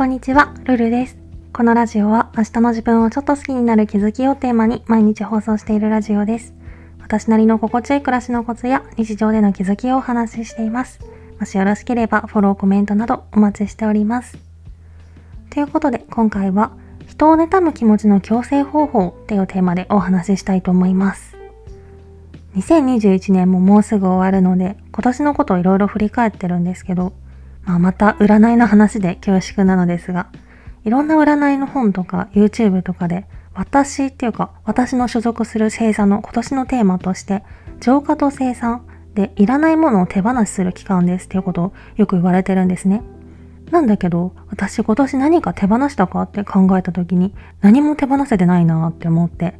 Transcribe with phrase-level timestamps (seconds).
[0.00, 1.18] こんにちは、ルルです。
[1.52, 6.54] このラジオは明日の自分をちょっと好きになる気づきをテーマに毎日放送しているラジオです。
[7.02, 11.00] 私なりの心地よい暮らしのコツや日常での気づきをお話ししています。
[11.38, 14.38] もしよろしければフォロー、コメントなどお待ちしております。
[15.50, 16.72] ということで今回は
[17.06, 21.36] 人を妬む気持ちの矯正方法っていうテーマでお話ししたいと思います。
[22.56, 27.12] 2021年ももうすぐ終わるので今年のことをいろいろ振り返ってるんですけど
[27.64, 30.28] まあ、また占いの話で恐縮なのですが、
[30.84, 37.42] いろんな占いの本とか YouTube とかで、私っていうか、私の所属する星座の今年のテーマとして、
[37.80, 43.02] 浄化と生産でいらないものを手放しする期間ですっていうことをよく言われてるんですね。
[43.70, 49.54] なんだけど、私今年何か手放したかって考えた時に、何も手放せてないなって思って。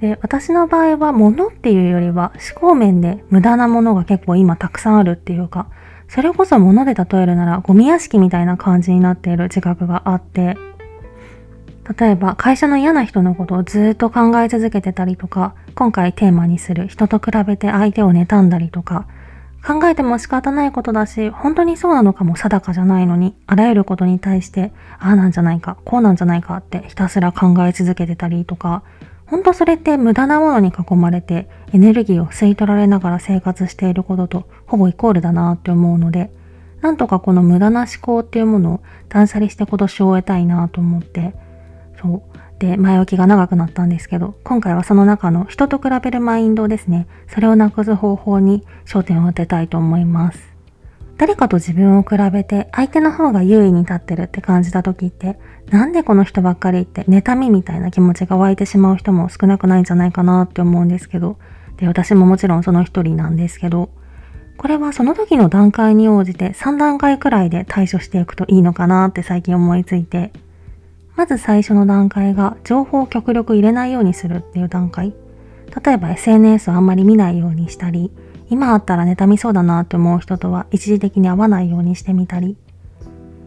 [0.00, 5.68] で、私の場合は物っていうよりは思考面で無駄なものが結構今たくさんあるっていうか、
[6.08, 10.56] それこそ物で例えるならゴミ屋敷みたいな感じになっている自覚があって、
[11.98, 19.06] 例えば会社の嫌な人のことをずっと考え続けてたりとか、今回テーマにする人と比べて相手を妬んだりとか、
[19.66, 28.82] 考えても仕方ないことだし、本当にそうなのかも定かじゃないのに、あらゆることに対して、ああなんじゃないか、こうなんじゃないかってひたすら考え続けてたりとか、
[29.26, 36.30] ほんとそれって無駄なものに囲まれてエネルギーを吸い取られながら生活していることとほぼイコールだなって思うので、
[36.80, 41.34] なんとかこの無駄な思考っていうものを断捨離して今年を終えたいなと思って、
[42.00, 42.22] そう。
[42.58, 47.06] で、前置きが長くなったんですけど、今回はその中の人と比べるマインドですね。
[47.28, 50.53] それをなくす方法に焦点を当てたいと思います。
[51.16, 55.38] 誰かと自分を比べて相手の方が優位に立ってるって感じた時って、
[55.70, 61.38] なんでこの人ばっかりって妬みみたいな気持ちが湧いてしまう人も少なくないんじゃないかなって思うんですけど、
[61.76, 63.90] で、私ももちろんその一人なんですけど、
[64.56, 70.32] これはその時の段階に応じて3段階くらいで対処していくといいのかなって最近思いついて、
[71.16, 75.14] まず最初の段階が情報を極力入れないようにするっていう段階。
[75.84, 78.10] 例えば SNS をあんまり見ないようにしたり、
[78.50, 82.56] 今あったら妬みそうだなって思う人とは一時的に会わないようにしてみたり、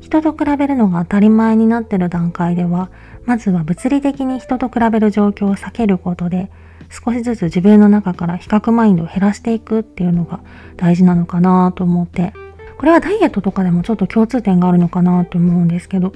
[0.00, 2.90] 人と比べるのが当たり前になってる段階では、
[3.26, 6.50] まずは物理的に人と比べる状況を避けることで、
[6.88, 10.40] 少しずつ自分の中から比較マインドを減らしていくっていうのが
[10.76, 12.32] 大事なのかなと思って、
[12.78, 16.12] これはダイエットとかでもちょっと共通点があるのかなと思うんですけど、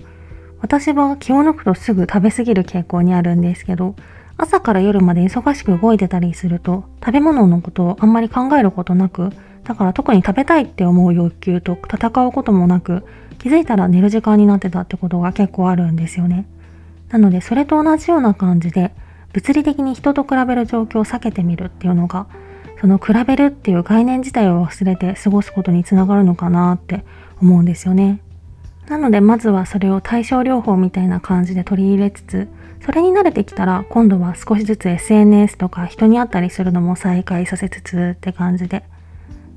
[0.60, 3.94] 私は気を抜くとすぐ食べ過ぎる傾向にあるんですけど、
[4.36, 9.30] 朝から夜まで忙しく動いてたりすると、食べ物のことをあんまり考えることなく、
[9.62, 13.04] だから特に食べたいって思う欲求と戦うこともなく、
[13.38, 16.46] 気づいたら寝る時間になってたってことが結構あるんですよね。
[17.10, 18.92] なので、それと同じような感じで、
[19.32, 22.26] 物理的に人と比べる状況を避けてみるっていうのが、
[22.80, 27.04] その比べるっていう概念自体を忘れて過ごすことにつながるのかなって
[27.40, 28.20] 思うんですよね。
[28.88, 32.48] なので、まずはそれを対症療法みたいな感じで取り入れつつ、
[32.84, 38.84] それに慣れてきたら今度は少しずつ SNS とか人に会ったりするのも再開させつつって感じで。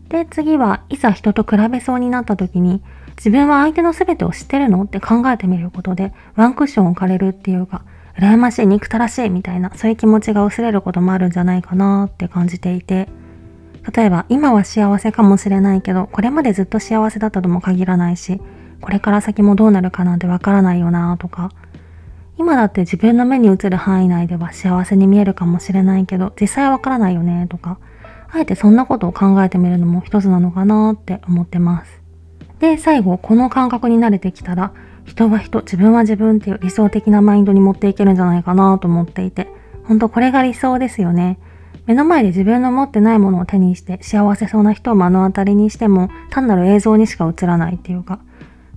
[0.07, 2.81] で、次はいざ人と比べそうになった時に
[3.17, 7.83] 自分は相手の全てを知ってるのって考えてみることでワンクッション置かれるっていうか、
[8.17, 13.09] 羨ましい、憎たらしいみたいなそういう気持ちが薄れることもあるんじゃないかなって感じていて、
[13.93, 18.39] 例えば今は幸せかもしれないけど、これまでずっと幸せだったとも限らないし、
[18.81, 21.51] これから先もどうなるかなんてわからないよなとか、
[22.37, 27.79] 今だって自分の目に映る範囲内では幸せに見えるかもしれないけど、実際わからないよねとか、
[28.29, 32.01] あえてそんなことを考えてみるのも一つなのかなって思ってます。
[32.59, 34.71] で、最後、この感覚に慣れてきたら、
[35.05, 39.47] 人は人、自分は自分っていう理想的なマインドに持っていけるんじゃないかなと思っていて、
[39.85, 41.39] ほんとこれが理想ですよね。
[41.85, 48.19] 目の前で自分の持ってないものを手にして幸せそうな人を目の当たりにしても単なる映像にしか映らないっていうか、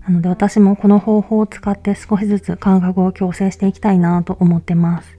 [0.06, 5.18] なので私もこの方法を使って少しずつ感覚を矯正していきたいなと思ってます。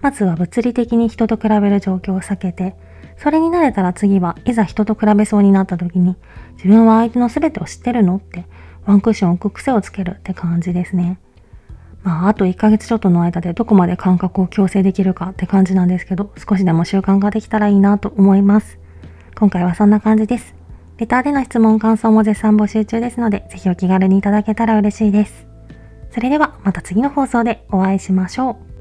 [0.00, 2.76] まずは物理的に人と比べる状況を避けて、
[3.18, 6.16] それに慣れたら次はいざ人と比べそうになった時に、
[6.54, 8.46] 自分は相手の全てを知ってるのって
[8.84, 11.18] ワンクッション置く癖をつけるって感じですね。
[12.02, 18.78] まあ、あと1ヶ月ちょっとの間でどこまで感覚を矯正できるかって感じなんですけど、少しでも習慣ができたらいいなと思います。
[19.36, 20.55] 今回はそんな感じです。
[20.98, 25.46] レターでの質問感想も絶賛募集中ですので、ぜひお気軽にいただけたら嬉しいです。
[26.10, 28.75] それではまた次の放送でお会いしましょう。